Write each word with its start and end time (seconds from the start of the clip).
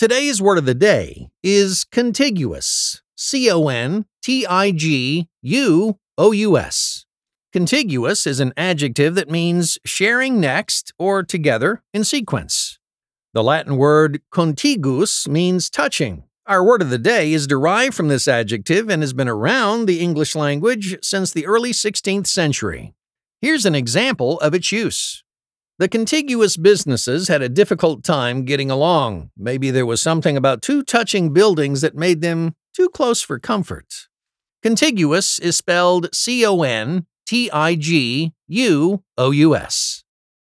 Today's 0.00 0.40
word 0.40 0.56
of 0.56 0.64
the 0.64 0.74
day 0.74 1.28
is 1.42 1.84
contiguous. 1.84 3.02
C 3.18 3.50
O 3.50 3.68
N 3.68 4.06
T 4.22 4.46
I 4.46 4.70
G 4.70 5.28
U 5.42 5.98
O 6.16 6.32
U 6.32 6.56
S. 6.56 7.04
Contiguous 7.52 8.26
is 8.26 8.40
an 8.40 8.54
adjective 8.56 9.14
that 9.16 9.28
means 9.28 9.76
sharing 9.84 10.40
next 10.40 10.94
or 10.98 11.22
together 11.22 11.82
in 11.92 12.04
sequence. 12.04 12.78
The 13.34 13.42
Latin 13.42 13.76
word 13.76 14.22
contiguus 14.32 15.28
means 15.28 15.68
touching. 15.68 16.24
Our 16.46 16.64
word 16.64 16.80
of 16.80 16.88
the 16.88 16.96
day 16.96 17.34
is 17.34 17.46
derived 17.46 17.92
from 17.92 18.08
this 18.08 18.26
adjective 18.26 18.88
and 18.88 19.02
has 19.02 19.12
been 19.12 19.28
around 19.28 19.84
the 19.84 20.00
English 20.00 20.34
language 20.34 20.96
since 21.02 21.30
the 21.30 21.44
early 21.44 21.72
16th 21.72 22.26
century. 22.26 22.94
Here's 23.42 23.66
an 23.66 23.74
example 23.74 24.40
of 24.40 24.54
its 24.54 24.72
use. 24.72 25.22
The 25.80 25.88
contiguous 25.88 26.58
businesses 26.58 27.28
had 27.28 27.40
a 27.40 27.48
difficult 27.48 28.04
time 28.04 28.44
getting 28.44 28.70
along. 28.70 29.30
Maybe 29.34 29.70
there 29.70 29.86
was 29.86 30.02
something 30.02 30.36
about 30.36 30.60
two 30.60 30.82
touching 30.82 31.32
buildings 31.32 31.80
that 31.80 31.94
made 31.94 32.20
them 32.20 32.54
too 32.76 32.90
close 32.90 33.22
for 33.22 33.38
comfort. 33.38 33.86
Contiguous 34.62 35.38
is 35.38 35.56
spelled 35.56 36.14
C 36.14 36.44
O 36.44 36.60
N 36.64 37.06
T 37.26 37.50
I 37.50 37.76
G 37.76 38.34
U 38.46 39.02
O 39.16 39.30
U 39.30 39.56
S. 39.56 39.99